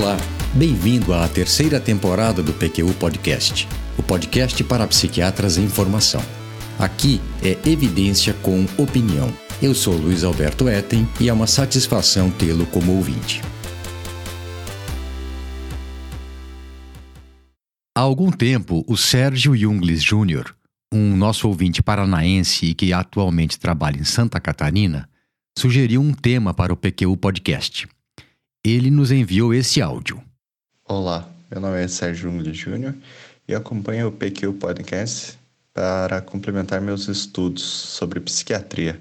[0.00, 0.16] Olá,
[0.54, 6.22] bem-vindo à terceira temporada do PQU Podcast, o podcast para psiquiatras em formação.
[6.78, 9.30] Aqui é evidência com opinião.
[9.60, 13.42] Eu sou Luiz Alberto Etten e é uma satisfação tê-lo como ouvinte.
[17.94, 20.54] Há algum tempo, o Sérgio Jungles Jr.,
[20.90, 25.06] um nosso ouvinte paranaense e que atualmente trabalha em Santa Catarina,
[25.58, 27.86] sugeriu um tema para o PQU Podcast.
[28.62, 30.22] Ele nos enviou esse áudio.
[30.86, 32.92] Olá, meu nome é Sérgio Jungles Jr.
[33.48, 35.38] e acompanho o PQ Podcast
[35.72, 39.00] para complementar meus estudos sobre psiquiatria.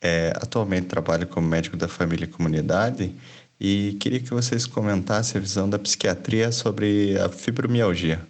[0.00, 3.12] É, atualmente trabalho como médico da família e comunidade
[3.58, 8.24] e queria que vocês comentassem a visão da psiquiatria sobre a fibromialgia.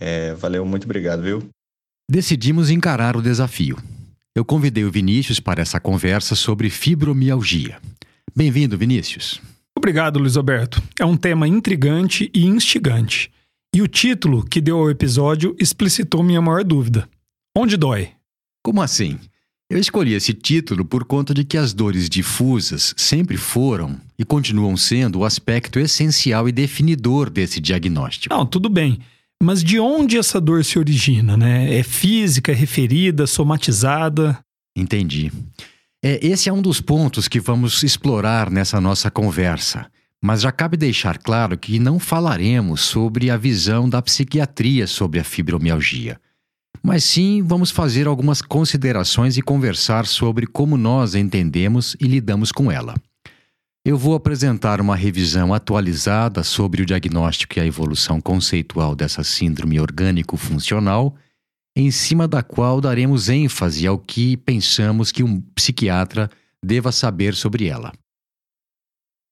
[0.00, 1.46] É, valeu, muito obrigado, viu?
[2.10, 3.76] Decidimos encarar o desafio.
[4.34, 7.78] Eu convidei o Vinícius para essa conversa sobre fibromialgia.
[8.34, 9.42] Bem-vindo, Vinícius.
[9.76, 10.82] Obrigado, Luiz Alberto.
[10.98, 13.30] É um tema intrigante e instigante.
[13.74, 17.08] E o título que deu ao episódio explicitou minha maior dúvida.
[17.56, 18.10] Onde dói?
[18.64, 19.18] Como assim?
[19.68, 24.76] Eu escolhi esse título por conta de que as dores difusas sempre foram e continuam
[24.76, 28.34] sendo o aspecto essencial e definidor desse diagnóstico.
[28.34, 29.00] Não, tudo bem.
[29.42, 31.76] Mas de onde essa dor se origina, né?
[31.76, 34.38] É física, é referida, somatizada?
[34.76, 35.30] Entendi.
[36.08, 39.90] É, esse é um dos pontos que vamos explorar nessa nossa conversa.
[40.22, 45.24] Mas já cabe deixar claro que não falaremos sobre a visão da psiquiatria sobre a
[45.24, 46.20] fibromialgia.
[46.80, 52.70] Mas sim vamos fazer algumas considerações e conversar sobre como nós entendemos e lidamos com
[52.70, 52.94] ela.
[53.84, 59.80] Eu vou apresentar uma revisão atualizada sobre o diagnóstico e a evolução conceitual dessa síndrome
[59.80, 61.16] orgânico-funcional
[61.76, 66.30] em cima da qual daremos ênfase ao que pensamos que um psiquiatra
[66.64, 67.92] deva saber sobre ela.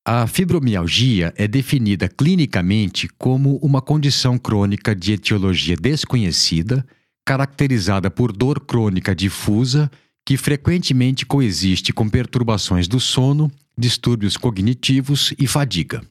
[0.06, 6.86] A fibromialgia é definida clinicamente como uma condição crônica de etiologia desconhecida,
[7.24, 9.90] caracterizada por dor crônica difusa
[10.26, 16.02] que frequentemente coexiste com perturbações do sono, distúrbios cognitivos e fadiga.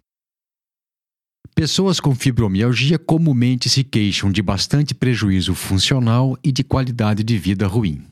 [1.56, 7.68] Pessoas com fibromialgia comumente se queixam de bastante prejuízo funcional e de qualidade de vida
[7.68, 8.04] ruim.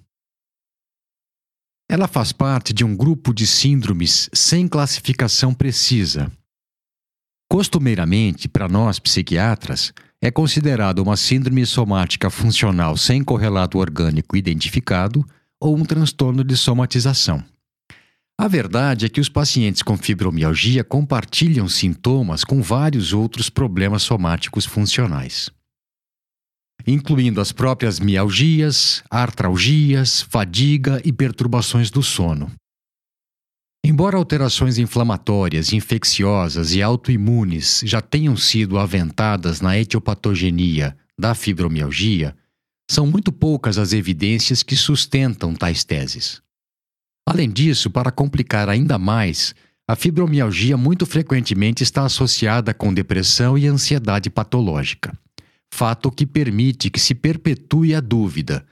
[1.90, 6.31] Ela faz parte de um grupo de síndromes sem classificação precisa.
[7.50, 9.91] Costumeiramente, para nós psiquiatras,
[10.22, 15.25] é considerada uma síndrome somática funcional sem correlato orgânico identificado
[15.59, 17.44] ou um transtorno de somatização.
[18.41, 24.66] A verdade é que os pacientes com fibromialgia compartilham sintomas com vários outros problemas somáticos
[24.66, 25.52] funcionais,
[26.88, 32.52] incluindo as próprias mialgias, artralgias, fadiga e perturbações do sono.
[33.85, 42.35] Embora alterações inflamatórias, infecciosas e autoimunes já tenham sido aventadas na etiopatogenia da fibromialgia,
[42.90, 46.41] são muito poucas as evidências que sustentam tais teses.
[47.31, 49.56] Além disso, para complicar ainda mais,
[49.88, 55.18] a fibromialgia muito frequentemente está associada com depressão e ansiedade patológica,
[55.74, 58.66] fato que permite que se perpetue a dúvida: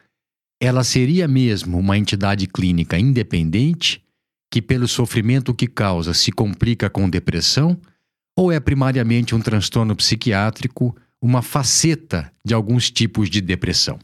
[0.62, 4.04] ela seria mesmo uma entidade clínica independente,
[4.52, 7.80] que pelo sofrimento que causa se complica com depressão,
[8.38, 13.98] ou é primariamente um transtorno psiquiátrico, uma faceta de alguns tipos de depressão?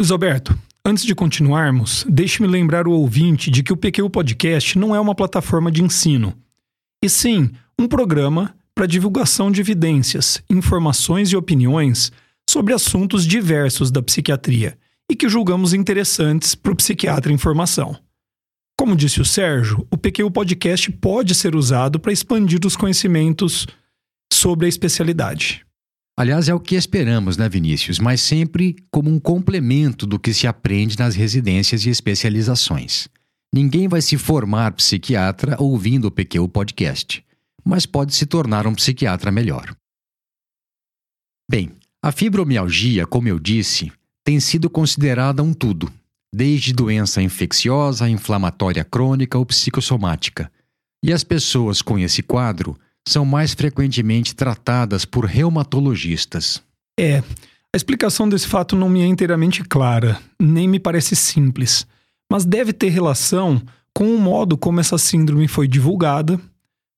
[0.00, 4.94] Luiz Alberto, Antes de continuarmos, deixe-me lembrar o ouvinte de que o PQ Podcast não
[4.94, 6.34] é uma plataforma de ensino,
[7.04, 12.10] e sim um programa para divulgação de evidências, informações e opiniões
[12.48, 14.78] sobre assuntos diversos da psiquiatria
[15.12, 17.94] e que julgamos interessantes para o psiquiatra em formação.
[18.74, 23.66] Como disse o Sérgio, o PQ Podcast pode ser usado para expandir os conhecimentos
[24.32, 25.67] sobre a especialidade.
[26.18, 28.00] Aliás, é o que esperamos, né, Vinícius?
[28.00, 33.06] Mas sempre como um complemento do que se aprende nas residências e especializações.
[33.54, 37.24] Ninguém vai se formar psiquiatra ouvindo o PQ Podcast,
[37.64, 39.72] mas pode se tornar um psiquiatra melhor.
[41.48, 41.70] Bem,
[42.02, 43.92] a fibromialgia, como eu disse,
[44.24, 45.88] tem sido considerada um tudo,
[46.34, 50.50] desde doença infecciosa, inflamatória crônica ou psicossomática.
[51.00, 52.76] E as pessoas com esse quadro
[53.08, 56.62] são mais frequentemente tratadas por reumatologistas.
[56.98, 57.18] É,
[57.72, 61.86] a explicação desse fato não me é inteiramente clara, nem me parece simples,
[62.30, 63.62] mas deve ter relação
[63.94, 66.40] com o modo como essa síndrome foi divulgada,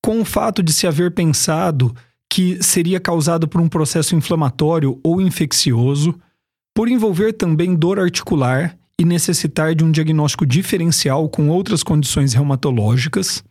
[0.02, 1.94] com o fato de se haver pensado
[2.28, 6.14] que seria causado por um processo inflamatório ou infeccioso,
[6.74, 13.42] por envolver também dor articular e necessitar de um diagnóstico diferencial com outras condições reumatológicas,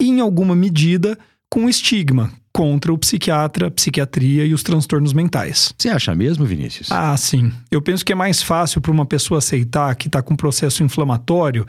[0.00, 1.18] e, em alguma medida,
[1.52, 5.74] com estigma, contra o psiquiatra, a psiquiatria e os transtornos mentais.
[5.76, 6.90] Você acha mesmo, Vinícius?
[6.90, 7.52] Ah, sim.
[7.70, 10.82] Eu penso que é mais fácil para uma pessoa aceitar que está com um processo
[10.82, 11.66] inflamatório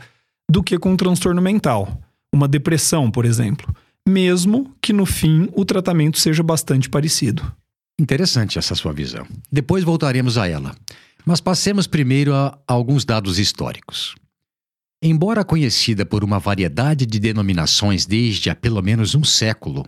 [0.50, 2.00] do que com um transtorno mental,
[2.34, 3.76] uma depressão, por exemplo,
[4.08, 7.52] mesmo que no fim o tratamento seja bastante parecido.
[8.00, 9.26] Interessante essa sua visão.
[9.52, 10.74] Depois voltaremos a ela.
[11.26, 14.14] Mas passemos primeiro a alguns dados históricos.
[15.06, 19.84] Embora conhecida por uma variedade de denominações desde há pelo menos um século,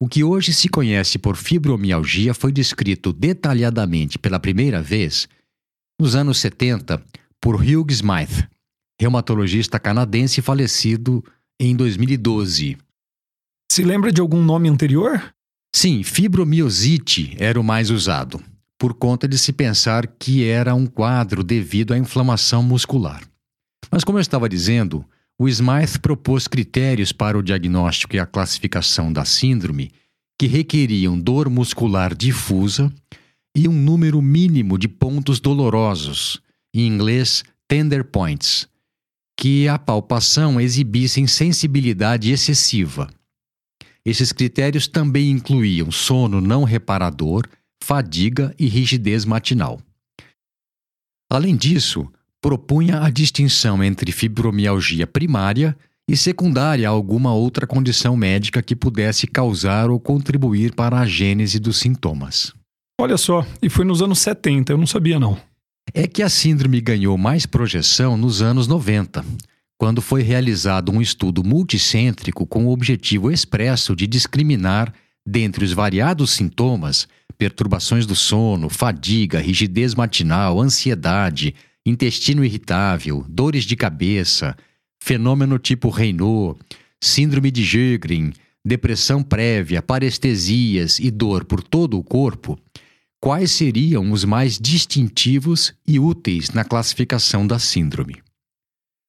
[0.00, 5.26] o que hoje se conhece por fibromialgia foi descrito detalhadamente pela primeira vez
[6.00, 7.04] nos anos 70
[7.40, 8.46] por Hugh Smythe,
[8.96, 11.24] reumatologista canadense falecido
[11.58, 12.78] em 2012.
[13.72, 15.34] Se lembra de algum nome anterior?
[15.74, 18.40] Sim, fibromiosite era o mais usado,
[18.78, 23.33] por conta de se pensar que era um quadro devido à inflamação muscular.
[23.90, 25.04] Mas, como eu estava dizendo,
[25.38, 29.90] o Smythe propôs critérios para o diagnóstico e a classificação da síndrome
[30.38, 32.92] que requeriam dor muscular difusa
[33.56, 36.40] e um número mínimo de pontos dolorosos,
[36.74, 38.68] em inglês tender points,
[39.38, 43.08] que a palpação exibissem sensibilidade excessiva.
[44.04, 47.46] Esses critérios também incluíam sono não reparador,
[47.82, 49.80] fadiga e rigidez matinal.
[51.30, 52.08] Além disso,
[52.44, 55.74] propunha a distinção entre fibromialgia primária
[56.06, 61.58] e secundária a alguma outra condição médica que pudesse causar ou contribuir para a gênese
[61.58, 62.52] dos sintomas.
[63.00, 65.38] Olha só, e foi nos anos 70, eu não sabia não.
[65.94, 69.24] É que a síndrome ganhou mais projeção nos anos 90,
[69.78, 74.92] quando foi realizado um estudo multicêntrico com o objetivo expresso de discriminar,
[75.26, 77.08] dentre os variados sintomas,
[77.38, 84.56] perturbações do sono, fadiga, rigidez matinal, ansiedade, intestino irritável, dores de cabeça,
[85.02, 86.58] fenômeno tipo Raynaud,
[87.02, 88.32] síndrome de Sjögren,
[88.64, 92.58] depressão prévia, parestesias e dor por todo o corpo,
[93.20, 98.22] quais seriam os mais distintivos e úteis na classificação da síndrome.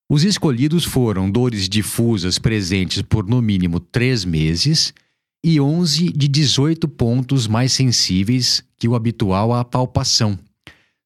[0.09, 4.93] Os escolhidos foram dores difusas presentes por no mínimo três meses
[5.43, 10.37] e 11 de 18 pontos mais sensíveis que o habitual à palpação,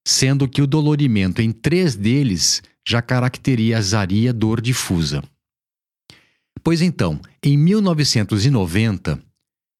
[0.09, 5.23] sendo que o dolorimento em três deles já caracterizaria dor difusa.
[6.63, 9.21] Pois então, em 1990,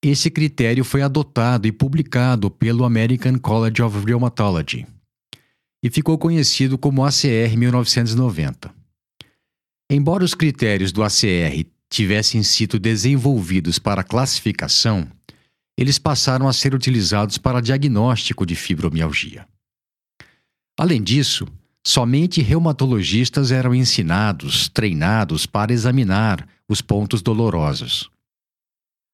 [0.03, 4.85] esse critério foi adotado e publicado pelo American College of Rheumatology
[5.83, 8.71] e ficou conhecido como ACR 1990.
[9.89, 15.07] Embora os critérios do ACR tivessem sido desenvolvidos para classificação,
[15.75, 19.47] eles passaram a ser utilizados para diagnóstico de fibromialgia.
[20.79, 21.45] Além disso,
[21.85, 28.09] somente reumatologistas eram ensinados, treinados para examinar os pontos dolorosos.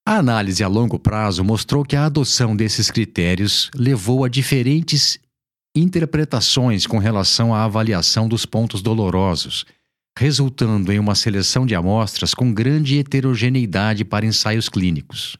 [0.07, 5.17] A análise a longo prazo mostrou que a adoção desses critérios levou a diferentes
[5.75, 9.65] interpretações com relação à avaliação dos pontos dolorosos,
[10.15, 15.35] resultando em uma seleção de amostras com grande heterogeneidade para ensaios clínicos,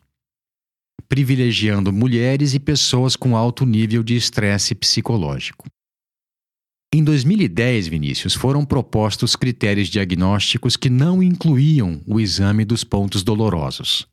[1.07, 5.68] privilegiando mulheres e pessoas com alto nível de estresse psicológico.
[6.95, 14.07] Em 2010, Vinícius, foram propostos critérios diagnósticos que não incluíam o exame dos pontos dolorosos.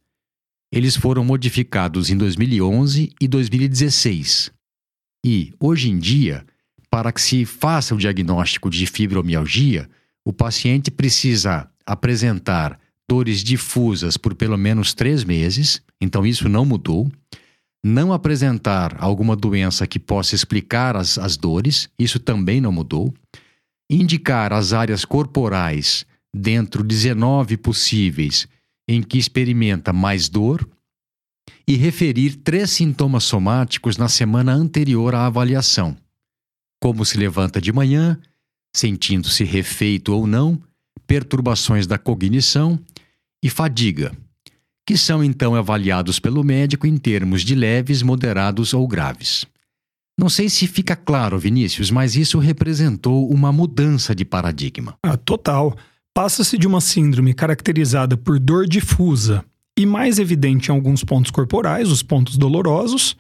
[0.73, 4.51] Eles foram modificados em 2011 e 2016.
[5.25, 6.45] E, hoje em dia,
[6.91, 9.89] para que se faça o diagnóstico de fibromialgia,
[10.25, 17.09] o paciente precisa apresentar dores difusas por pelo menos três meses, então isso não mudou
[17.85, 23.13] não apresentar alguma doença que possa explicar as, as dores, isso também não mudou.
[23.91, 28.47] Indicar as áreas corporais dentro de 19 possíveis
[28.89, 30.67] em que experimenta mais dor
[31.67, 35.97] e referir três sintomas somáticos na semana anterior à avaliação,
[36.81, 38.19] como se levanta de manhã,
[38.75, 40.61] sentindo-se refeito ou não,
[41.07, 42.79] perturbações da cognição
[43.43, 44.13] e fadiga
[44.87, 49.47] que são então avaliados pelo médico em termos de leves, moderados ou graves.
[50.19, 54.95] Não sei se fica claro, Vinícius, mas isso representou uma mudança de paradigma.
[55.03, 55.77] Ah, total.
[56.15, 59.45] Passa-se de uma síndrome caracterizada por dor difusa
[59.79, 63.17] e mais evidente em alguns pontos corporais, os pontos dolorosos,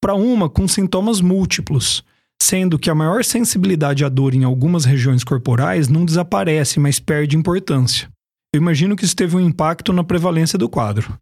[0.00, 2.02] para uma com sintomas múltiplos,
[2.42, 7.36] sendo que a maior sensibilidade à dor em algumas regiões corporais não desaparece, mas perde
[7.36, 8.08] importância.
[8.56, 11.18] Eu imagino que isso teve um impacto na prevalência do quadro.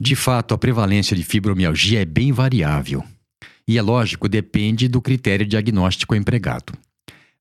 [0.00, 3.02] De fato, a prevalência de fibromialgia é bem variável.
[3.66, 6.72] E é lógico, depende do critério diagnóstico empregado.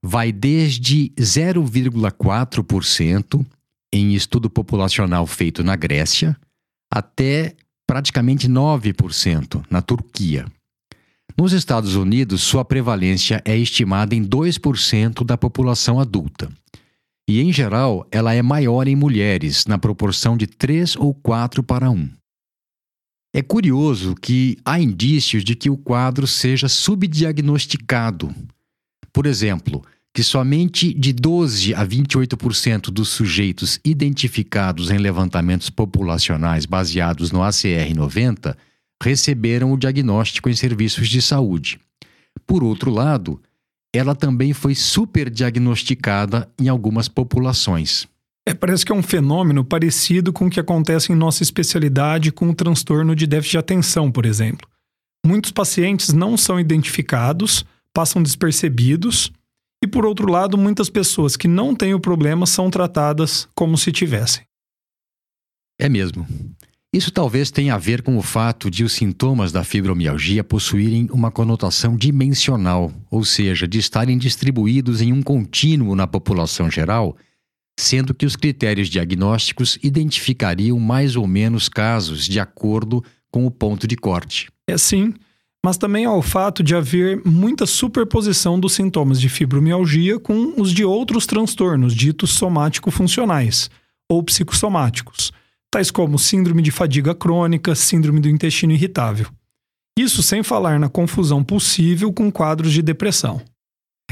[0.01, 3.46] Vai desde 0,4%
[3.94, 6.36] em estudo populacional feito na Grécia
[6.92, 7.54] até
[7.86, 10.48] praticamente 9% na Turquia.
[11.38, 16.50] Nos Estados Unidos, sua prevalência é estimada em 2% da população adulta.
[17.32, 21.90] E, em geral, ela é maior em mulheres, na proporção de 3 ou 4 para
[21.90, 22.10] 1.
[23.34, 28.36] É curioso que há indícios de que o quadro seja subdiagnosticado.
[29.14, 29.82] Por exemplo,
[30.14, 38.58] que somente de 12 a 28% dos sujeitos identificados em levantamentos populacionais baseados no ACR90
[39.02, 41.80] receberam o diagnóstico em serviços de saúde.
[42.46, 43.42] Por outro lado,
[43.93, 48.07] ela também foi superdiagnosticada em algumas populações.
[48.48, 52.50] É, parece que é um fenômeno parecido com o que acontece em nossa especialidade com
[52.50, 54.67] o transtorno de déficit de atenção, por exemplo.
[55.25, 59.31] Muitos pacientes não são identificados, passam despercebidos,
[59.83, 63.91] e por outro lado, muitas pessoas que não têm o problema são tratadas como se
[63.91, 64.43] tivessem.
[65.79, 66.27] É mesmo.
[66.93, 71.31] Isso talvez tenha a ver com o fato de os sintomas da fibromialgia possuírem uma
[71.31, 77.15] conotação dimensional, ou seja, de estarem distribuídos em um contínuo na população geral,
[77.79, 83.88] sendo que os critérios diagnósticos identificariam mais ou menos casos de acordo com o ponto
[83.88, 84.50] de corte.
[84.67, 85.13] É sim,
[85.65, 90.83] mas também ao fato de haver muita superposição dos sintomas de fibromialgia com os de
[90.83, 93.69] outros transtornos ditos somático-funcionais
[94.10, 95.31] ou psicossomáticos
[95.72, 99.28] tais como síndrome de fadiga crônica, síndrome do intestino irritável.
[99.98, 103.42] Isso sem falar na confusão possível com quadros de depressão.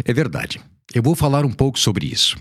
[0.06, 0.62] É verdade.
[0.94, 2.38] Eu vou falar um pouco sobre isso.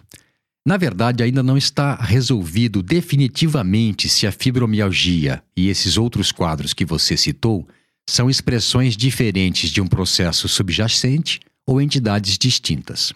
[0.66, 6.84] Na verdade, ainda não está resolvido definitivamente se a fibromialgia e esses outros quadros que
[6.84, 7.66] você citou
[8.08, 13.12] são expressões diferentes de um processo subjacente ou entidades distintas.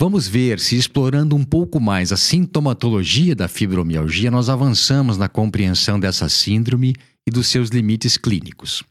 [0.00, 5.98] Vamos ver se, explorando um pouco mais a sintomatologia da fibromialgia, nós avançamos na compreensão
[5.98, 6.94] dessa síndrome
[7.26, 8.82] e dos seus limites clínicos.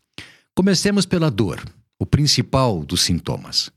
[0.56, 1.62] Comecemos pela dor,
[2.00, 3.72] o principal dos sintomas.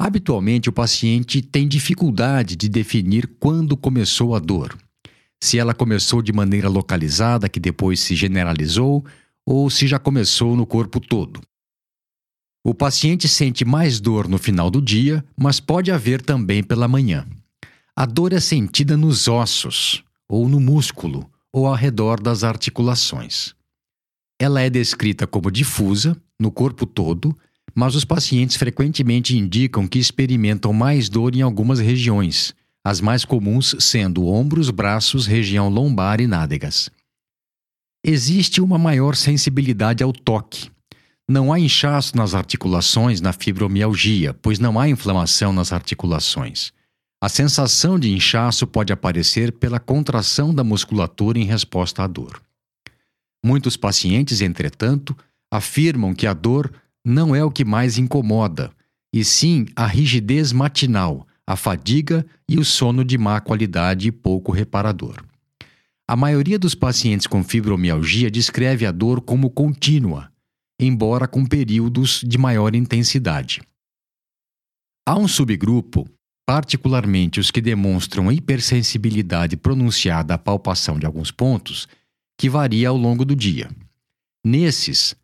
[0.00, 4.74] Habitualmente, o paciente tem dificuldade de definir quando começou a dor.
[5.42, 9.04] Se ela começou de maneira localizada, que depois se generalizou,
[9.46, 11.40] ou se já começou no corpo todo.
[12.62, 17.26] O paciente sente mais dor no final do dia, mas pode haver também pela manhã.
[17.96, 23.54] A dor é sentida nos ossos, ou no músculo, ou ao redor das articulações.
[24.38, 27.36] Ela é descrita como difusa, no corpo todo,
[27.74, 33.74] mas os pacientes frequentemente indicam que experimentam mais dor em algumas regiões, as mais comuns
[33.78, 36.90] sendo ombros, braços, região lombar e nádegas.
[38.04, 40.70] Existe uma maior sensibilidade ao toque,
[41.30, 46.72] não há inchaço nas articulações na fibromialgia, pois não há inflamação nas articulações.
[47.22, 52.42] A sensação de inchaço pode aparecer pela contração da musculatura em resposta à dor.
[53.44, 55.16] Muitos pacientes, entretanto,
[55.52, 56.72] afirmam que a dor
[57.04, 58.72] não é o que mais incomoda,
[59.14, 64.50] e sim a rigidez matinal, a fadiga e o sono de má qualidade e pouco
[64.50, 65.22] reparador.
[66.08, 70.28] A maioria dos pacientes com fibromialgia descreve a dor como contínua,
[70.80, 73.60] embora com períodos de maior intensidade.
[75.06, 76.08] Há um subgrupo,
[76.46, 81.86] particularmente os que demonstram hipersensibilidade pronunciada à palpação de alguns pontos,
[82.38, 83.70] que varia ao longo do dia.
[84.44, 85.14] Nesses,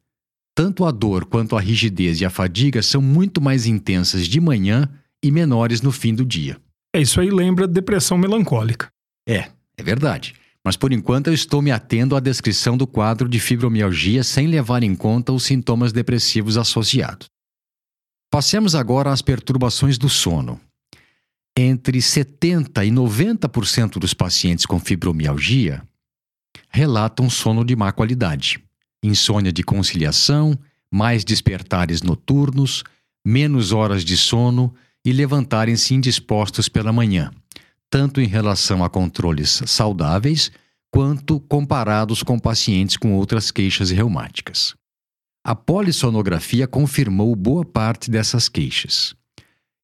[0.55, 4.89] tanto a dor quanto a rigidez e a fadiga são muito mais intensas de manhã
[5.25, 6.61] e menores no fim do dia.
[6.95, 8.89] É isso aí lembra depressão melancólica.
[9.27, 10.35] É, é verdade
[10.67, 14.83] mas por enquanto eu estou me atendo à descrição do quadro de fibromialgia sem levar
[14.83, 17.29] em conta os sintomas depressivos associados.
[18.29, 20.61] Passemos agora às perturbações do sono.
[21.57, 25.85] Entre 70% e 90% dos pacientes com fibromialgia
[26.69, 28.61] relatam sono de má qualidade,
[29.05, 30.59] insônia de conciliação,
[30.93, 32.83] mais despertares noturnos,
[33.25, 37.31] menos horas de sono e levantarem-se indispostos pela manhã
[37.91, 40.51] tanto em relação a controles saudáveis
[40.91, 44.75] quanto comparados com pacientes com outras queixas reumáticas.
[45.45, 49.15] A polissonografia confirmou boa parte dessas queixas.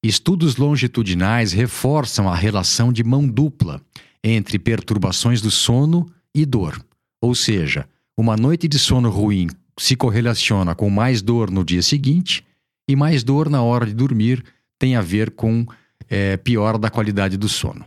[0.03, 3.81] Estudos longitudinais reforçam a relação de mão dupla
[4.25, 6.85] entre perturbações do sono e dor,
[7.21, 9.47] ou seja, uma noite de sono ruim
[9.79, 12.45] se correlaciona com mais dor no dia seguinte
[12.89, 14.45] e mais dor na hora de dormir
[14.79, 15.65] tem a ver com
[16.09, 17.85] é, pior da qualidade do sono.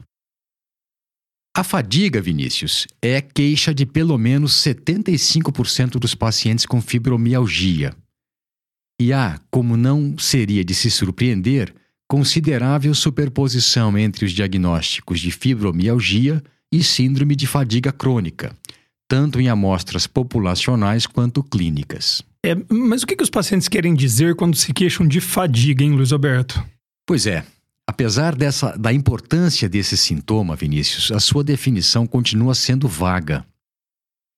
[1.58, 7.94] A fadiga, Vinícius, é queixa de pelo menos 75% dos pacientes com fibromialgia.
[9.00, 11.74] E há, como não seria de se surpreender,
[12.10, 16.44] considerável superposição entre os diagnósticos de fibromialgia
[16.74, 18.54] e síndrome de fadiga crônica,
[19.08, 22.22] tanto em amostras populacionais quanto clínicas.
[22.46, 25.92] É, mas o que, que os pacientes querem dizer quando se queixam de fadiga, hein,
[25.92, 26.64] Luiz Alberto?
[27.08, 27.46] Pois é,
[27.88, 33.46] apesar dessa, da importância desse sintoma, Vinícius, a sua definição continua sendo vaga.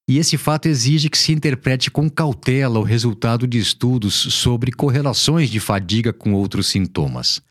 [0.10, 5.50] E esse fato exige que se interprete com cautela o resultado de estudos sobre correlações
[5.50, 7.42] de fadiga com outros sintomas.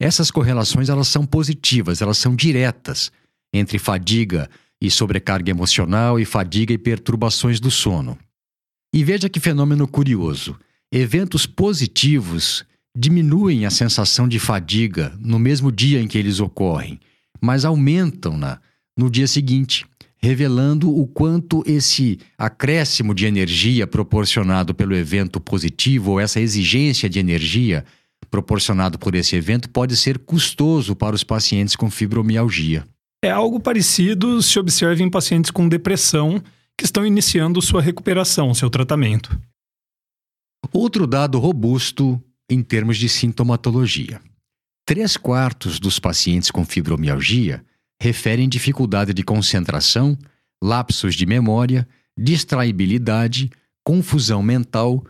[0.00, 3.12] Essas correlações elas são positivas, elas são diretas
[3.52, 4.48] entre fadiga
[4.80, 8.16] e sobrecarga emocional e fadiga e perturbações do sono.
[8.94, 10.58] E veja que fenômeno curioso.
[10.90, 12.64] Eventos positivos
[12.98, 16.98] diminuem a sensação de fadiga no mesmo dia em que eles ocorrem,
[17.40, 18.60] mas aumentam-na
[18.96, 19.86] no dia seguinte,
[20.16, 27.20] revelando o quanto esse acréscimo de energia proporcionado pelo evento positivo ou essa exigência de
[27.20, 27.84] energia
[28.28, 32.84] proporcionado por esse evento pode ser custoso para os pacientes com fibromialgia.
[33.22, 36.42] É algo parecido se observa em pacientes com depressão
[36.76, 39.40] que estão iniciando sua recuperação, seu tratamento.
[40.72, 44.20] Outro dado robusto em termos de sintomatologia.
[44.86, 47.62] Três quartos dos pacientes com fibromialgia
[48.00, 50.16] referem dificuldade de concentração,
[50.62, 51.86] lapsos de memória,
[52.16, 53.50] distraibilidade,
[53.84, 55.04] confusão mental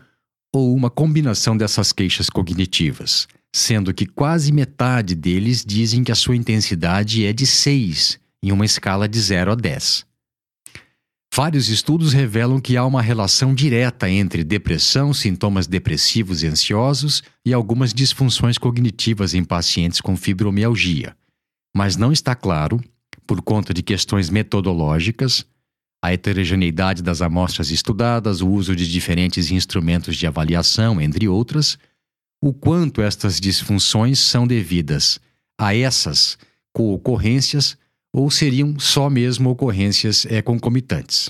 [0.53, 6.35] ou uma combinação dessas queixas cognitivas, sendo que quase metade deles dizem que a sua
[6.35, 10.08] intensidade é de 6 em uma escala de 0 a 10.
[11.41, 17.53] Vários estudos revelam que há uma relação direta entre depressão, sintomas depressivos e ansiosos e
[17.53, 21.15] algumas disfunções cognitivas em pacientes com fibromialgia.
[21.73, 22.83] Mas não está claro,
[23.25, 25.45] por conta de questões metodológicas,
[26.03, 31.77] a heterogeneidade das amostras estudadas, o uso de diferentes instrumentos de avaliação, entre outras,
[32.43, 35.21] o quanto estas disfunções são devidas
[35.57, 36.37] a essas
[36.73, 37.77] co-ocorrências
[38.13, 41.29] ou seriam só mesmo ocorrências é, concomitantes.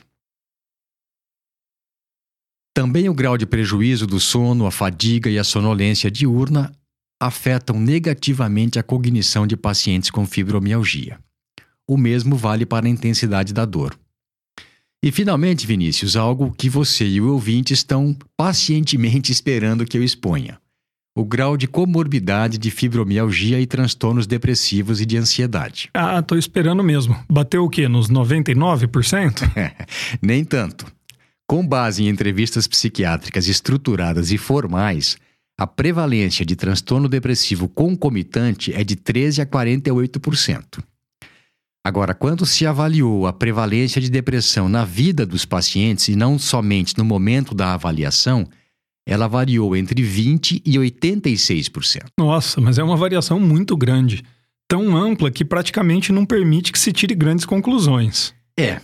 [2.74, 6.72] Também o grau de prejuízo do sono, a fadiga e a sonolência diurna
[7.22, 11.20] afetam negativamente a cognição de pacientes com fibromialgia.
[11.85, 14.00] O mesmo vale para a intensidade da dor.
[15.03, 20.59] E finalmente, Vinícius, algo que você e o ouvinte estão pacientemente esperando que eu exponha:
[21.20, 25.90] o grau de comorbidade de fibromialgia e transtornos depressivos e de ansiedade.
[25.94, 27.16] Ah, tô esperando mesmo.
[27.29, 27.88] Bateu o quê?
[27.88, 29.42] Nos 99%?
[30.22, 30.86] Nem tanto.
[31.46, 35.18] Com base em entrevistas psiquiátricas estruturadas e formais,
[35.60, 40.82] a prevalência de transtorno depressivo concomitante é de 13 a 48%.
[41.84, 46.98] Agora, quando se avaliou a prevalência de depressão na vida dos pacientes e não somente
[46.98, 48.48] no momento da avaliação,
[49.09, 52.03] ela variou entre 20% e 86%.
[52.19, 54.24] Nossa, mas é uma variação muito grande.
[54.67, 58.35] Tão ampla que praticamente não permite que se tire grandes conclusões.
[58.55, 58.79] É,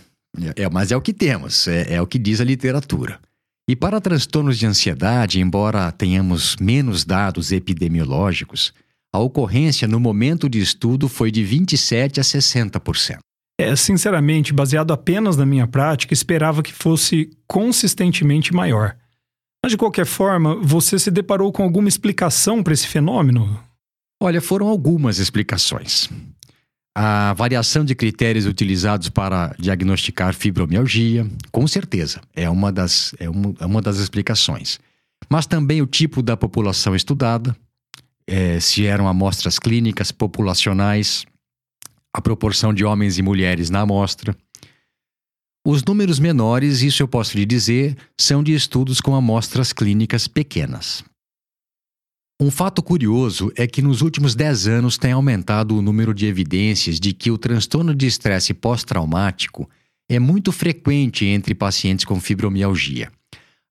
[0.56, 3.20] é mas é o que temos, é, é o que diz a literatura.
[3.70, 8.74] E para transtornos de ansiedade, embora tenhamos menos dados epidemiológicos,
[9.14, 13.18] a ocorrência no momento de estudo foi de 27 a 60%.
[13.60, 18.96] É, sinceramente, baseado apenas na minha prática, esperava que fosse consistentemente maior.
[19.66, 23.60] Mas de qualquer forma, você se deparou com alguma explicação para esse fenômeno?
[24.22, 26.08] Olha, foram algumas explicações.
[26.96, 33.54] A variação de critérios utilizados para diagnosticar fibromialgia, com certeza, é uma das, é uma,
[33.58, 34.78] é uma das explicações.
[35.28, 37.56] Mas também o tipo da população estudada,
[38.24, 41.26] é, se eram amostras clínicas, populacionais,
[42.14, 44.32] a proporção de homens e mulheres na amostra.
[45.68, 51.02] Os números menores, isso eu posso lhe dizer, são de estudos com amostras clínicas pequenas.
[52.40, 57.00] Um fato curioso é que nos últimos 10 anos tem aumentado o número de evidências
[57.00, 59.68] de que o transtorno de estresse pós-traumático
[60.08, 63.10] é muito frequente entre pacientes com fibromialgia,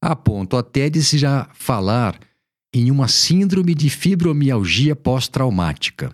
[0.03, 2.19] a ponto até de se já falar
[2.73, 6.13] em uma síndrome de fibromialgia pós-traumática,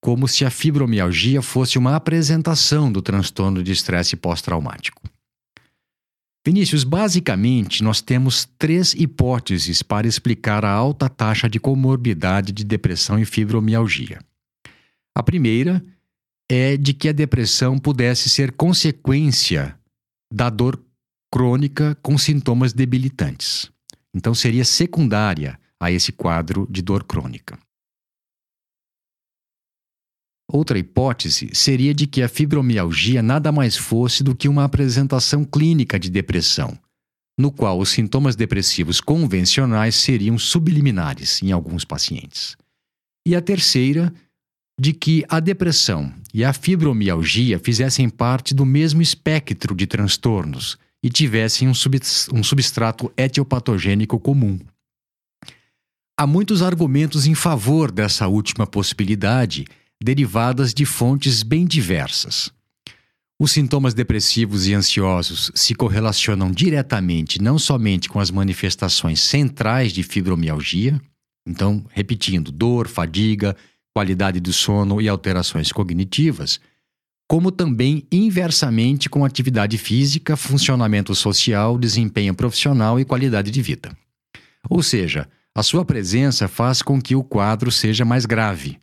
[0.00, 5.02] como se a fibromialgia fosse uma apresentação do transtorno de estresse pós-traumático.
[6.46, 13.18] Vinícius, basicamente, nós temos três hipóteses para explicar a alta taxa de comorbidade de depressão
[13.18, 14.20] e fibromialgia.
[15.12, 15.84] A primeira
[16.48, 19.76] é de que a depressão pudesse ser consequência
[20.32, 20.80] da dor
[21.32, 23.68] crônica com sintomas debilitantes.
[24.14, 27.58] Então, seria secundária a esse quadro de dor crônica.
[30.48, 35.98] Outra hipótese seria de que a fibromialgia nada mais fosse do que uma apresentação clínica
[35.98, 36.78] de depressão,
[37.38, 42.56] no qual os sintomas depressivos convencionais seriam subliminares em alguns pacientes.
[43.26, 44.12] E a terceira,
[44.78, 51.08] de que a depressão e a fibromialgia fizessem parte do mesmo espectro de transtornos e
[51.08, 54.58] tivessem um, substrato etiopatogênico comum.
[56.18, 59.66] Há muitos argumentos em favor dessa última possibilidade,
[60.02, 62.50] derivadas de fontes bem diversas.
[63.38, 70.02] Os sintomas depressivos e ansiosos se correlacionam diretamente não somente com as manifestações centrais de
[70.02, 71.00] fibromialgia,
[71.46, 73.54] então, repetindo, dor, fadiga,
[73.94, 76.58] qualidade do sono e alterações cognitivas,
[77.28, 83.96] como também inversamente com atividade física, funcionamento social, desempenho profissional e qualidade de vida.
[84.68, 88.78] Ou seja, a sua presença faz com que o quadro seja mais grave,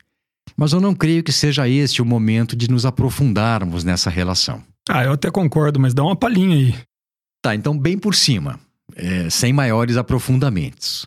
[0.56, 4.64] mas eu não creio que seja este o momento de nos aprofundarmos nessa relação.
[4.90, 6.76] Ah, eu até concordo, mas dá uma palhinha aí.
[7.42, 8.60] Tá, então bem por cima,
[8.96, 11.06] é, sem maiores aprofundamentos.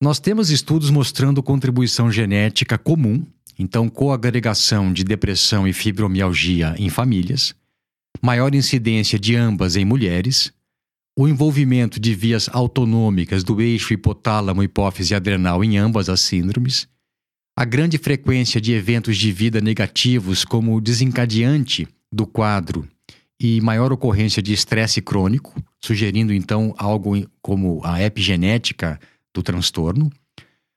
[0.00, 3.24] Nós temos estudos mostrando contribuição genética comum,
[3.58, 7.54] então coagregação de depressão e fibromialgia em famílias,
[8.20, 10.52] maior incidência de ambas em mulheres,
[11.16, 16.88] o envolvimento de vias autonômicas do eixo hipotálamo-hipófise adrenal em ambas as síndromes,
[17.56, 22.88] a grande frequência de eventos de vida negativos como desencadeante do quadro
[23.40, 28.98] e maior ocorrência de estresse crônico, sugerindo então algo como a epigenética
[29.32, 30.10] do transtorno,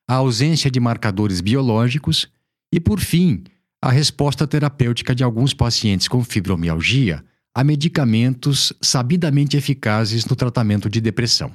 [0.07, 2.29] a ausência de marcadores biológicos
[2.73, 3.43] e, por fim,
[3.81, 7.23] a resposta terapêutica de alguns pacientes com fibromialgia
[7.55, 11.51] a medicamentos sabidamente eficazes no tratamento de depressão.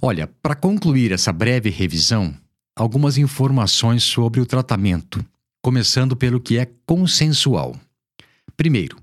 [0.00, 2.34] Olha, para concluir essa breve revisão,
[2.76, 5.24] algumas informações sobre o tratamento,
[5.62, 7.76] começando pelo que é consensual.
[8.56, 8.96] Primeiro,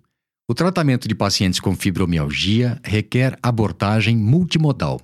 [0.48, 5.00] o tratamento de pacientes com fibromialgia requer abordagem multimodal,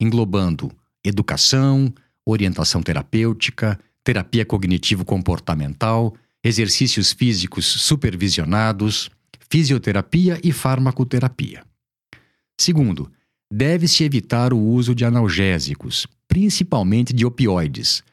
[0.00, 0.70] englobando
[1.04, 1.92] educação,
[2.26, 9.10] orientação terapêutica, terapia cognitivo-comportamental, exercícios físicos supervisionados,
[9.48, 11.64] fisioterapia e farmacoterapia.
[12.58, 13.10] Segundo,
[13.52, 18.04] deve-se evitar o uso de analgésicos, principalmente de opioides.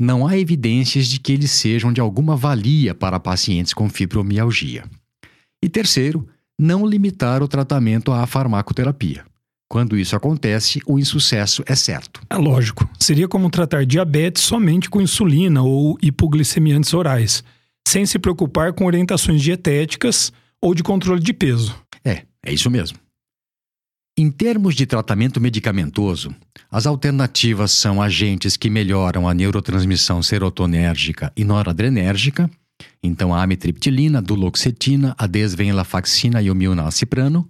[0.00, 4.84] Não há evidências de que eles sejam de alguma valia para pacientes com fibromialgia.
[5.62, 9.24] E terceiro, não limitar o tratamento à farmacoterapia.
[9.68, 12.20] Quando isso acontece, o insucesso é certo.
[12.30, 12.88] É lógico.
[13.00, 17.42] Seria como tratar diabetes somente com insulina ou hipoglicemiantes orais,
[17.86, 20.32] sem se preocupar com orientações dietéticas
[20.62, 21.74] ou de controle de peso.
[22.04, 22.98] É, é isso mesmo.
[24.16, 26.32] Em termos de tratamento medicamentoso,
[26.70, 32.48] as alternativas são agentes que melhoram a neurotransmissão serotonérgica e noradrenérgica,
[33.02, 37.48] então a amitriptilina, duloxetina, a desvenlafaxina e o milnaciprano,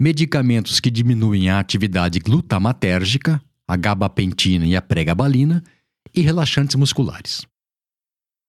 [0.00, 5.62] medicamentos que diminuem a atividade glutamatérgica, a gabapentina e a pregabalina,
[6.14, 7.46] e relaxantes musculares.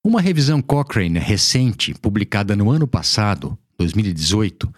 [0.02, 4.74] Uma revisão Cochrane recente, publicada no ano passado, 2018,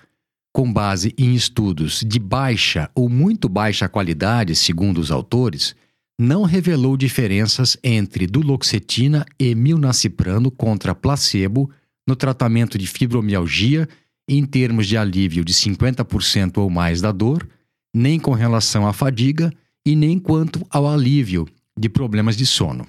[0.55, 5.75] com base em estudos de baixa ou muito baixa qualidade, segundo os autores,
[6.17, 11.69] não revelou diferenças entre duloxetina e milnaciprano contra placebo
[12.07, 13.85] no tratamento de fibromialgia
[14.29, 17.45] em termos de alívio de 50% ou mais da dor,
[17.93, 19.51] nem com relação à fadiga
[19.85, 21.45] e nem quanto ao alívio
[21.77, 22.87] de problemas de sono.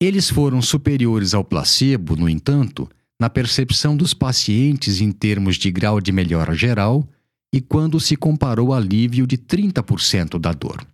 [0.00, 2.88] Eles foram superiores ao placebo, no entanto,
[3.20, 7.06] na percepção dos pacientes em termos de grau de melhora geral
[7.52, 10.86] e quando se comparou alívio de 30% da dor.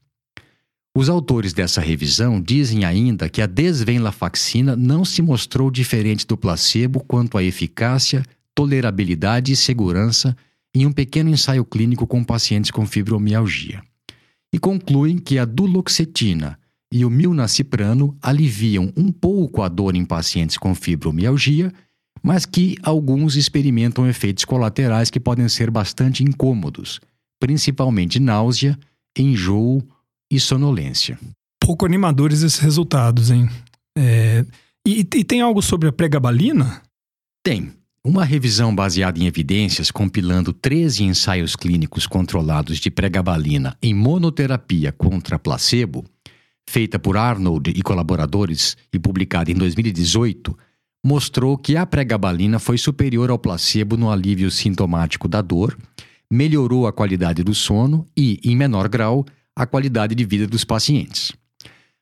[0.96, 7.00] Os autores dessa revisão dizem ainda que a desvenlafaxina não se mostrou diferente do placebo
[7.00, 10.36] quanto à eficácia, tolerabilidade e segurança
[10.72, 13.82] em um pequeno ensaio clínico com pacientes com fibromialgia.
[14.52, 16.56] E concluem que a duloxetina
[16.92, 21.72] e o milnaciprano aliviam um pouco a dor em pacientes com fibromialgia
[22.24, 26.98] mas que alguns experimentam efeitos colaterais que podem ser bastante incômodos,
[27.38, 28.78] principalmente náusea,
[29.14, 29.86] enjoo
[30.32, 31.18] e sonolência.
[31.60, 33.50] Pouco animadores esses resultados, hein?
[33.96, 34.42] É...
[34.86, 36.80] E, e tem algo sobre a pregabalina?
[37.42, 37.70] Tem.
[38.02, 45.38] Uma revisão baseada em evidências compilando 13 ensaios clínicos controlados de pregabalina em monoterapia contra
[45.38, 46.04] placebo,
[46.68, 50.56] feita por Arnold e colaboradores e publicada em 2018,
[51.04, 55.76] mostrou que a pregabalina foi superior ao placebo no alívio sintomático da dor,
[56.30, 61.30] melhorou a qualidade do sono e, em menor grau, a qualidade de vida dos pacientes.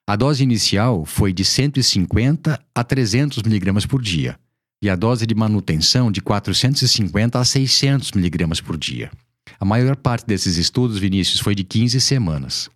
[0.06, 4.38] A dose inicial foi de 150 a 300 mg por dia
[4.80, 9.10] e a dose de manutenção de 450 a 600 mg por dia.
[9.58, 12.68] A maior parte desses estudos, Vinícius, foi de 15 semanas.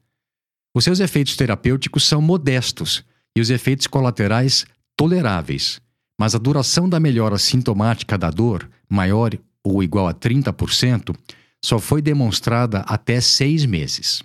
[0.75, 3.05] Os seus efeitos terapêuticos são modestos
[3.37, 5.81] e os efeitos colaterais toleráveis,
[6.19, 11.15] mas a duração da melhora sintomática da dor, maior ou igual a 30%,
[11.65, 14.23] só foi demonstrada até seis meses.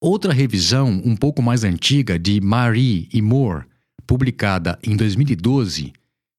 [0.00, 3.66] Outra revisão, um pouco mais antiga, de Marie e Moore,
[4.06, 5.92] publicada em 2012,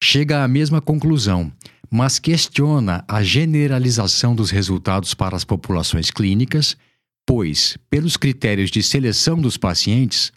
[0.04, 1.52] chega à mesma conclusão,
[1.90, 6.76] mas questiona a generalização dos resultados para as populações clínicas,
[7.26, 10.32] pois, pelos critérios de seleção dos pacientes,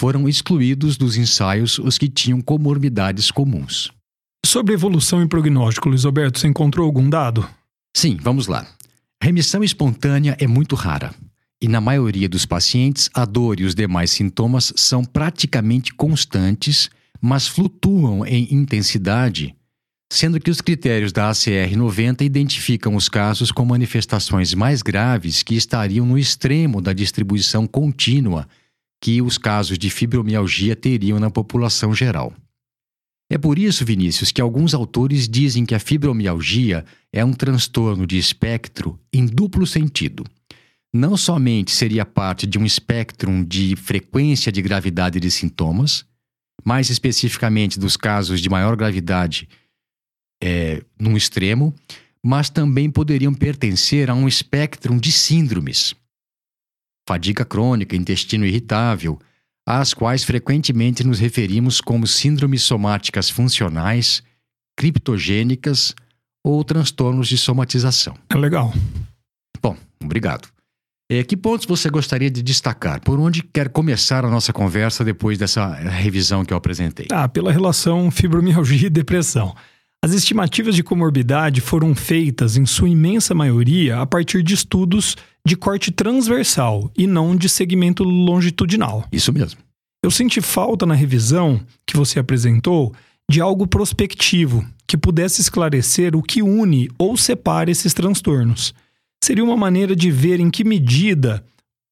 [0.00, 3.92] foram excluídos dos ensaios os que tinham comorbidades comuns.
[4.46, 7.46] Sobre evolução e prognóstico, Luiz Alberto, você encontrou algum dado?
[7.94, 8.66] Sim, vamos lá.
[9.22, 11.14] Remissão espontânea é muito rara.
[11.60, 16.88] E na maioria dos pacientes, a dor e os demais sintomas são praticamente constantes,
[17.20, 19.54] mas flutuam em intensidade,
[20.10, 25.54] sendo que os critérios da ACR 90 identificam os casos com manifestações mais graves que
[25.54, 28.48] estariam no extremo da distribuição contínua
[29.00, 32.32] que os casos de fibromialgia teriam na população geral.
[33.30, 38.18] É por isso, Vinícius, que alguns autores dizem que a fibromialgia é um transtorno de
[38.18, 40.24] espectro em duplo sentido
[40.92, 46.04] não somente seria parte de um espectro de frequência de gravidade de sintomas,
[46.64, 49.48] mais especificamente dos casos de maior gravidade
[50.42, 51.74] é, num extremo,
[52.22, 55.94] mas também poderiam pertencer a um espectro de síndromes.
[57.10, 59.18] Fadiga crônica, intestino irritável,
[59.66, 64.22] às quais frequentemente nos referimos como síndromes somáticas funcionais,
[64.76, 65.92] criptogênicas
[66.44, 68.14] ou transtornos de somatização.
[68.28, 68.72] É legal.
[69.60, 70.48] Bom, obrigado.
[71.10, 73.00] É, que pontos você gostaria de destacar?
[73.00, 77.08] Por onde quer começar a nossa conversa depois dessa revisão que eu apresentei?
[77.10, 79.52] Ah, pela relação fibromialgia e depressão.
[80.02, 85.14] As estimativas de comorbidade foram feitas, em sua imensa maioria, a partir de estudos
[85.46, 89.06] de corte transversal e não de segmento longitudinal.
[89.12, 89.60] Isso mesmo.
[90.02, 92.94] Eu senti falta na revisão que você apresentou
[93.30, 98.74] de algo prospectivo que pudesse esclarecer o que une ou separa esses transtornos
[99.22, 101.44] seria uma maneira de ver em que medida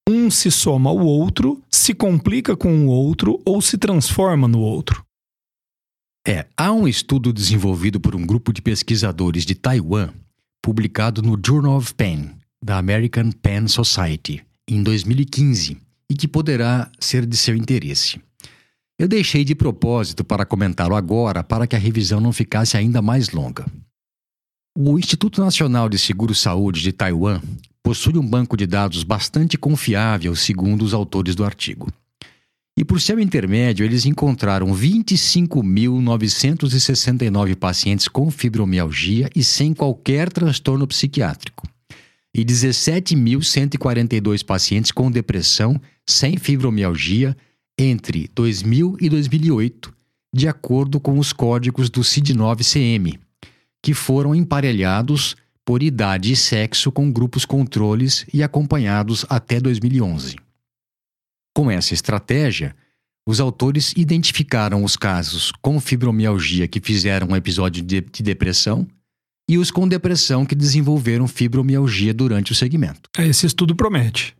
[0.08, 5.04] um se soma ao outro, se complica com o outro ou se transforma no outro.
[6.30, 10.10] É, há um estudo desenvolvido por um grupo de pesquisadores de Taiwan,
[10.60, 15.78] publicado no Journal of Pen, da American Pen Society, em 2015,
[16.10, 18.20] e que poderá ser de seu interesse.
[18.98, 23.30] Eu deixei de propósito para comentá-lo agora para que a revisão não ficasse ainda mais
[23.30, 23.64] longa.
[24.76, 27.40] O Instituto Nacional de Seguro-Saúde de Taiwan
[27.82, 31.90] possui um banco de dados bastante confiável, segundo os autores do artigo.
[32.78, 41.66] E por seu intermédio, eles encontraram 25.969 pacientes com fibromialgia e sem qualquer transtorno psiquiátrico,
[42.32, 47.36] e 17.142 pacientes com depressão sem fibromialgia
[47.76, 49.92] entre 2000 e 2008,
[50.32, 53.18] de acordo com os códigos do CID-9-CM,
[53.82, 60.36] que foram emparelhados por idade e sexo com grupos controles e acompanhados até 2011.
[61.58, 62.72] Com essa estratégia,
[63.28, 68.86] os autores identificaram os casos com fibromialgia que fizeram um episódio de, de depressão
[69.50, 73.10] e os com depressão que desenvolveram fibromialgia durante o segmento.
[73.18, 74.36] Esse estudo promete.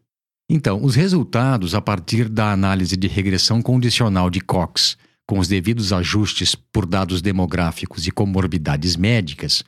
[0.48, 5.92] Então, os resultados a partir da análise de regressão condicional de Cox com os devidos
[5.92, 9.64] ajustes por dados demográficos e comorbidades médicas,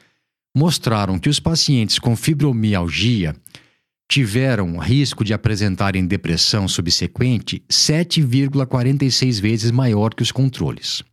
[0.57, 3.35] mostraram que os pacientes com fibromialgia
[4.11, 11.05] tiveram risco de apresentarem depressão subsequente 7,46 vezes maior que os controles.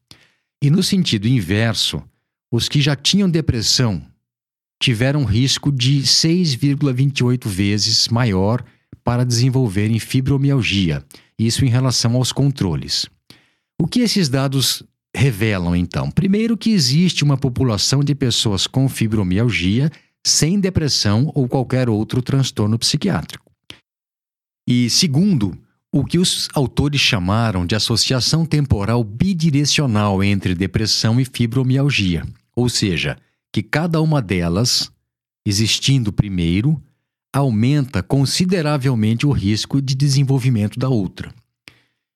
[0.63, 2.01] E no sentido inverso,
[2.51, 4.03] os que já tinham depressão
[4.81, 8.65] tiveram risco de 6,28 vezes maior
[9.03, 11.05] para desenvolverem fibromialgia,
[11.37, 13.05] isso em relação aos controles.
[13.79, 14.81] O que esses dados
[15.15, 16.09] revelam, então?
[16.09, 19.91] Primeiro, que existe uma população de pessoas com fibromialgia
[20.27, 23.51] sem depressão ou qualquer outro transtorno psiquiátrico.
[24.67, 25.57] E segundo,
[25.91, 33.17] o que os autores chamaram de associação temporal bidirecional entre depressão e fibromialgia, ou seja,
[33.53, 34.91] que cada uma delas,
[35.45, 36.81] existindo primeiro,
[37.33, 41.33] aumenta consideravelmente o risco de desenvolvimento da outra.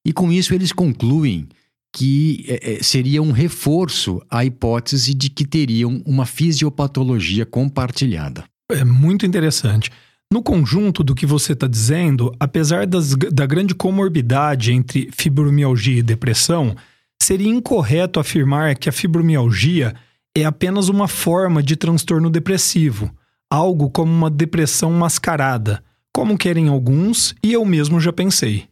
[0.05, 1.47] E com isso eles concluem
[1.93, 8.43] que é, é, seria um reforço à hipótese de que teriam uma fisiopatologia compartilhada.
[8.71, 9.91] É muito interessante.
[10.31, 16.03] No conjunto do que você está dizendo, apesar das, da grande comorbidade entre fibromialgia e
[16.03, 16.73] depressão,
[17.21, 19.93] seria incorreto afirmar que a fibromialgia
[20.35, 23.11] é apenas uma forma de transtorno depressivo,
[23.49, 28.69] algo como uma depressão mascarada, como querem alguns e eu mesmo já pensei.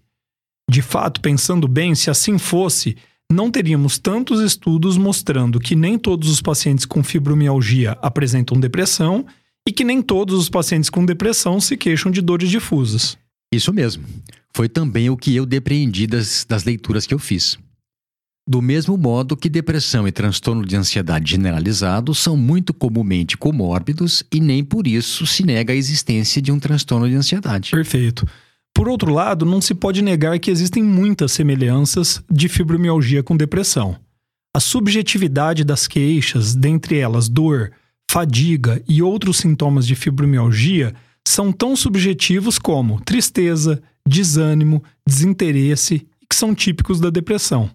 [0.70, 2.96] De fato, pensando bem, se assim fosse,
[3.32, 9.26] não teríamos tantos estudos mostrando que nem todos os pacientes com fibromialgia apresentam depressão
[9.68, 13.18] e que nem todos os pacientes com depressão se queixam de dores difusas.
[13.54, 14.04] Isso mesmo.
[14.56, 17.58] Foi também o que eu depreendi das, das leituras que eu fiz.
[18.48, 24.40] Do mesmo modo que depressão e transtorno de ansiedade generalizado são muito comumente comórbidos e
[24.40, 27.70] nem por isso se nega a existência de um transtorno de ansiedade.
[27.70, 28.26] Perfeito.
[28.74, 33.98] Por outro lado, não se pode negar que existem muitas semelhanças de fibromialgia com depressão.
[34.56, 37.72] A subjetividade das queixas, dentre elas dor,
[38.10, 40.96] fadiga e outros sintomas de fibromialgia,
[41.28, 47.70] são tão subjetivos como tristeza, desânimo, desinteresse, que são típicos da depressão.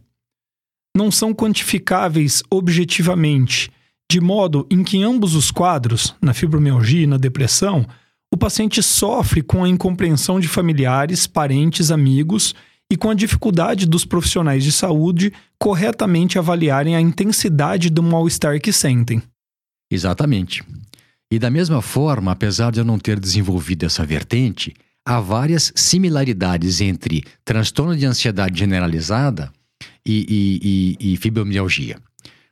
[0.96, 3.70] Não são quantificáveis objetivamente,
[4.10, 7.86] de modo em que ambos os quadros, na fibromialgia e na depressão,
[8.34, 12.52] o paciente sofre com a incompreensão de familiares, parentes, amigos
[12.90, 18.72] e com a dificuldade dos profissionais de saúde corretamente avaliarem a intensidade do mal-estar que
[18.72, 19.22] sentem.
[19.88, 20.64] Exatamente.
[21.30, 24.74] E da mesma forma, apesar de eu não ter desenvolvido essa vertente,
[25.06, 29.52] há várias similaridades entre transtorno de ansiedade generalizada
[30.04, 30.26] e,
[31.00, 31.98] e, e, e fibromialgia.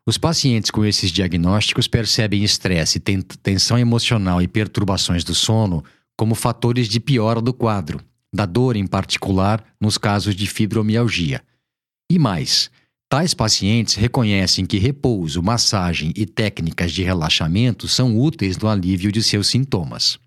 [0.05, 5.85] Os pacientes com esses diagnósticos percebem estresse, tensão emocional e perturbações do sono
[6.17, 8.01] como fatores de piora do quadro,
[8.35, 11.41] da dor em particular nos casos de fibromialgia.
[12.11, 12.69] E mais,
[13.09, 19.23] tais pacientes reconhecem que repouso, massagem e técnicas de relaxamento são úteis no alívio de
[19.23, 20.19] seus sintomas.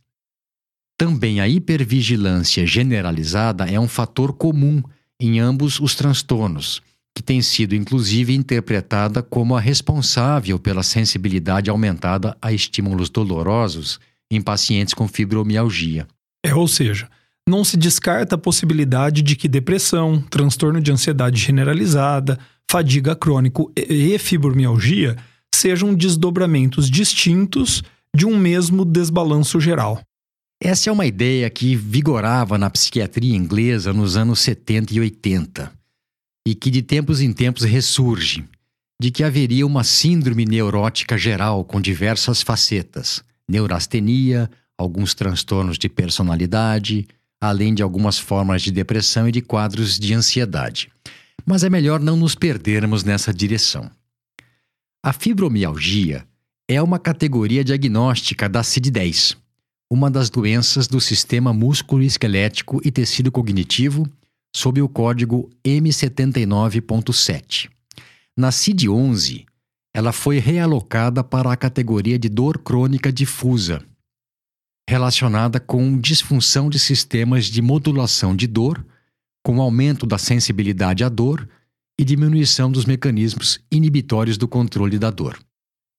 [0.98, 4.82] Também a hipervigilância generalizada é um fator comum
[5.20, 6.82] em ambos os transtornos
[7.26, 14.94] tem sido inclusive interpretada como a responsável pela sensibilidade aumentada a estímulos dolorosos em pacientes
[14.94, 16.08] com fibromialgia.
[16.46, 17.10] É, ou seja,
[17.48, 24.18] não se descarta a possibilidade de que depressão, transtorno de ansiedade generalizada, fadiga crônico e
[24.18, 25.16] fibromialgia
[25.54, 27.84] sejam desdobramentos distintos
[28.16, 30.00] de um mesmo desbalanço geral.
[30.62, 35.75] Essa é uma ideia que vigorava na psiquiatria inglesa nos anos 70 e 80
[36.46, 38.48] e que de tempos em tempos ressurge,
[39.02, 47.08] de que haveria uma síndrome neurótica geral com diversas facetas, neurastenia, alguns transtornos de personalidade,
[47.42, 50.90] além de algumas formas de depressão e de quadros de ansiedade.
[51.46, 53.90] Mas é melhor não nos perdermos nessa direção.
[55.04, 56.26] A fibromialgia
[56.68, 59.38] é uma categoria diagnóstica da CID-10,
[59.90, 64.10] uma das doenças do sistema músculo-esquelético e tecido cognitivo
[64.56, 67.70] sob o código M79.7.
[68.38, 69.44] Na CID-11,
[69.94, 73.84] ela foi realocada para a categoria de dor crônica difusa,
[74.90, 78.82] relacionada com disfunção de sistemas de modulação de dor,
[79.44, 81.46] com aumento da sensibilidade à dor
[82.00, 85.38] e diminuição dos mecanismos inibitórios do controle da dor.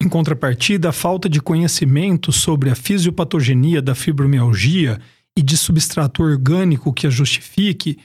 [0.03, 4.99] Em contrapartida, a falta de conhecimento sobre a fisiopatogenia da fibromialgia
[5.37, 7.99] e de substrato orgânico que a justifique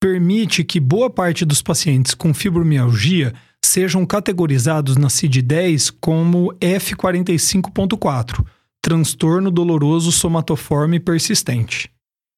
[0.00, 8.44] permite que boa parte dos pacientes com fibromialgia sejam categorizados na CID-10 como F45.4,
[8.82, 11.90] transtorno doloroso somatoforme persistente.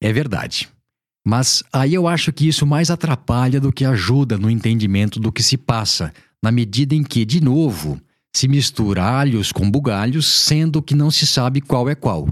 [0.03, 0.69] É verdade.
[1.25, 5.43] Mas aí eu acho que isso mais atrapalha do que ajuda no entendimento do que
[5.43, 8.01] se passa, na medida em que, de novo,
[8.35, 12.29] se mistura alhos com bugalhos, sendo que não se sabe qual é qual.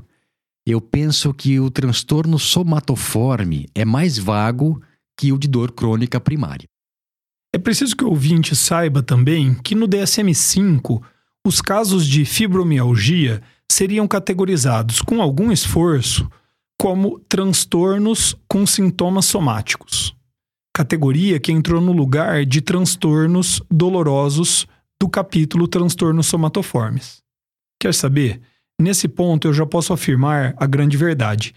[0.67, 4.83] Eu penso que o transtorno somatoforme é mais vago
[5.21, 6.67] que o de dor crônica primária.
[7.55, 11.03] É preciso que o ouvinte saiba também que no DSM-5,
[11.47, 16.27] os casos de fibromialgia seriam categorizados com algum esforço
[16.81, 20.17] como transtornos com sintomas somáticos.
[20.75, 24.67] Categoria que entrou no lugar de transtornos dolorosos
[24.99, 27.19] do capítulo Transtornos Somatoformes.
[27.79, 28.41] Quer saber?
[28.81, 31.55] Nesse ponto eu já posso afirmar a grande verdade.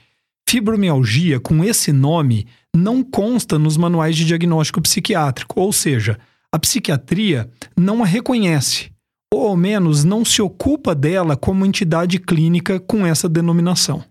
[0.48, 6.20] Fibromialgia com esse nome não consta nos manuais de diagnóstico psiquiátrico, ou seja,
[6.52, 8.92] a psiquiatria não a reconhece,
[9.34, 14.04] ou ao menos não se ocupa dela como entidade clínica com essa denominação.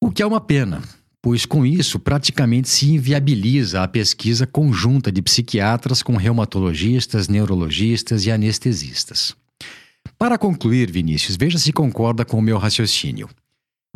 [0.00, 0.82] O que é uma pena,
[1.20, 8.30] pois com isso praticamente se inviabiliza a pesquisa conjunta de psiquiatras com reumatologistas, neurologistas e
[8.30, 9.34] anestesistas.
[10.18, 13.28] Para concluir, Vinícius, veja se concorda com o meu raciocínio.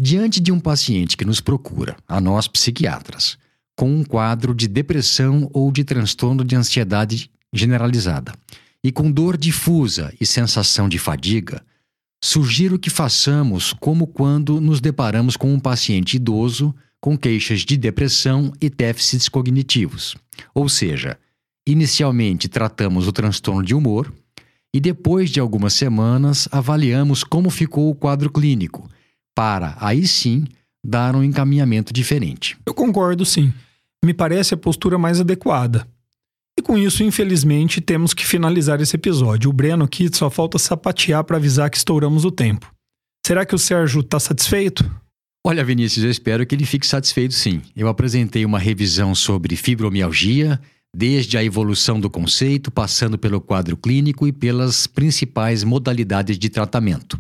[0.01, 3.37] Diante de um paciente que nos procura, a nós psiquiatras,
[3.77, 8.33] com um quadro de depressão ou de transtorno de ansiedade generalizada
[8.83, 11.65] e com dor difusa e sensação de fadiga,
[12.23, 18.53] sugiro que façamos como quando nos deparamos com um paciente idoso com queixas de depressão
[18.61, 20.15] e déficits cognitivos.
[20.55, 21.19] Ou seja,
[21.67, 24.13] inicialmente tratamos o transtorno de humor
[24.73, 28.89] e depois de algumas semanas avaliamos como ficou o quadro clínico
[29.39, 30.47] para, aí sim,
[30.85, 32.57] dar um encaminhamento diferente.
[32.67, 33.55] Eu concordo, sim.
[34.05, 35.87] Me parece a postura mais adequada.
[36.59, 39.49] E com isso, infelizmente, temos que finalizar esse episódio.
[39.49, 42.69] O Breno aqui só falta sapatear para avisar que estouramos o tempo.
[43.25, 44.85] Será que o Sérgio está satisfeito?
[45.47, 47.63] Olha, Vinícius, eu espero que ele fique satisfeito sim.
[47.77, 50.61] Eu apresentei uma revisão sobre fibromialgia,
[50.93, 57.17] desde a evolução do conceito, passando pelo quadro clínico e pelas principais modalidades de tratamento.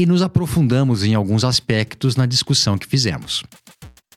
[0.00, 3.44] E nos aprofundamos em alguns aspectos na discussão que fizemos.